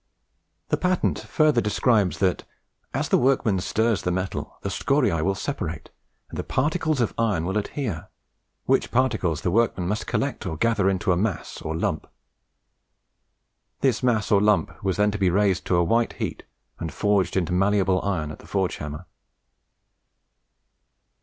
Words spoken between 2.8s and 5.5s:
"as the workman stirs the metal," the scoriae will